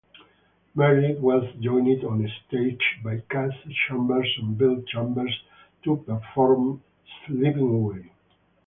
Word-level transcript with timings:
Merritt 0.73 1.19
was 1.19 1.43
joined 1.59 2.03
on-stage 2.03 2.81
by 3.03 3.17
Kasey 3.29 3.75
Chambers 3.87 4.27
and 4.41 4.57
Bill 4.57 4.81
Chambers 4.87 5.43
to 5.83 5.97
perform 5.97 6.81
"Slipping 7.27 7.59
Away". 7.71 8.09